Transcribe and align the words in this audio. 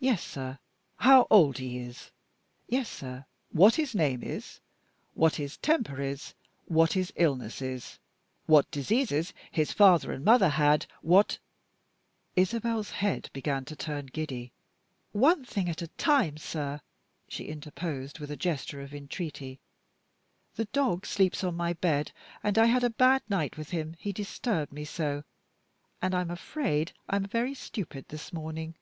"Yes, 0.00 0.22
sir." 0.22 0.58
"How 0.96 1.26
old 1.30 1.56
he 1.56 1.78
is?" 1.78 2.10
"Yes, 2.68 2.90
sir." 2.90 3.24
"What 3.52 3.76
his 3.76 3.94
name 3.94 4.22
is? 4.22 4.60
what 5.14 5.36
his 5.36 5.56
temper 5.56 5.98
is? 5.98 6.34
what 6.66 6.92
his 6.92 7.10
illness 7.16 7.62
is? 7.62 7.98
what 8.44 8.70
diseases 8.70 9.32
his 9.50 9.72
father 9.72 10.12
and 10.12 10.22
mother 10.22 10.50
had? 10.50 10.84
what" 11.00 11.38
Isabel's 12.36 12.90
head 12.90 13.30
began 13.32 13.64
to 13.64 13.74
turn 13.74 14.04
giddy. 14.04 14.52
"One 15.12 15.42
thing 15.42 15.70
at 15.70 15.80
a 15.80 15.86
time, 15.88 16.36
sir!" 16.36 16.82
she 17.26 17.44
interposed, 17.46 18.18
with 18.18 18.30
a 18.30 18.36
gesture 18.36 18.82
of 18.82 18.92
entreaty. 18.92 19.58
"The 20.56 20.66
dog 20.66 21.06
sleeps 21.06 21.42
on 21.42 21.54
my 21.56 21.72
bed, 21.72 22.12
and 22.42 22.58
I 22.58 22.66
had 22.66 22.84
a 22.84 22.90
bad 22.90 23.22
night 23.30 23.56
with 23.56 23.70
him, 23.70 23.96
he 23.98 24.12
disturbed 24.12 24.70
me 24.74 24.84
so, 24.84 25.24
and 26.02 26.14
I 26.14 26.20
am 26.20 26.30
afraid 26.30 26.92
I 27.08 27.16
am 27.16 27.24
very 27.26 27.54
stupid 27.54 28.04
this 28.08 28.34
morning. 28.34 28.74